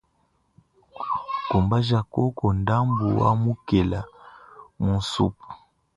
[1.49, 4.01] Kumbaja koku ndambu wa mukela
[4.81, 5.47] mu nsupu.